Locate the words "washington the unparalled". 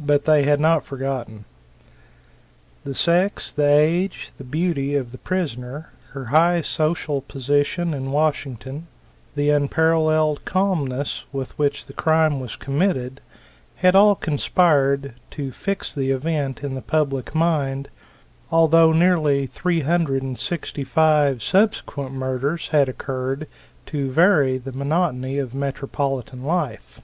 8.12-10.46